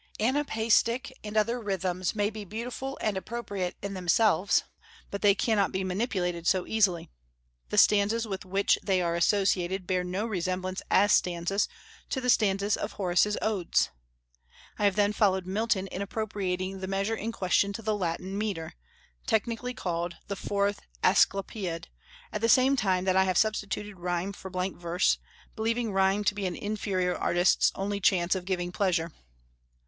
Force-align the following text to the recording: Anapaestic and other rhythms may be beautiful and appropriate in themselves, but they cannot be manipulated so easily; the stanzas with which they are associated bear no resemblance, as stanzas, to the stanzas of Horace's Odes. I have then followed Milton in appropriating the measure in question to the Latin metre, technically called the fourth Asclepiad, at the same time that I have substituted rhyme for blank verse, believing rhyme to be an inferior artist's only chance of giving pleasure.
Anapaestic 0.19 1.13
and 1.23 1.37
other 1.37 1.59
rhythms 1.59 2.15
may 2.15 2.31
be 2.31 2.43
beautiful 2.43 2.97
and 3.01 3.15
appropriate 3.15 3.77
in 3.83 3.93
themselves, 3.93 4.63
but 5.11 5.21
they 5.21 5.35
cannot 5.35 5.71
be 5.71 5.83
manipulated 5.83 6.47
so 6.47 6.65
easily; 6.65 7.11
the 7.69 7.77
stanzas 7.77 8.25
with 8.27 8.43
which 8.43 8.79
they 8.81 8.99
are 8.99 9.13
associated 9.13 9.85
bear 9.85 10.03
no 10.03 10.25
resemblance, 10.25 10.81
as 10.89 11.11
stanzas, 11.11 11.67
to 12.09 12.19
the 12.19 12.31
stanzas 12.31 12.75
of 12.75 12.93
Horace's 12.93 13.37
Odes. 13.43 13.91
I 14.79 14.85
have 14.85 14.95
then 14.95 15.13
followed 15.13 15.45
Milton 15.45 15.85
in 15.85 16.01
appropriating 16.01 16.79
the 16.79 16.87
measure 16.87 17.13
in 17.15 17.31
question 17.31 17.71
to 17.73 17.83
the 17.83 17.95
Latin 17.95 18.35
metre, 18.35 18.73
technically 19.27 19.75
called 19.75 20.15
the 20.27 20.35
fourth 20.35 20.81
Asclepiad, 21.03 21.89
at 22.33 22.41
the 22.41 22.49
same 22.49 22.75
time 22.75 23.05
that 23.05 23.15
I 23.15 23.25
have 23.25 23.37
substituted 23.37 23.99
rhyme 23.99 24.33
for 24.33 24.49
blank 24.49 24.77
verse, 24.77 25.19
believing 25.55 25.91
rhyme 25.93 26.23
to 26.23 26.33
be 26.33 26.47
an 26.47 26.55
inferior 26.55 27.15
artist's 27.15 27.71
only 27.75 27.99
chance 27.99 28.33
of 28.33 28.45
giving 28.45 28.71
pleasure. 28.71 29.11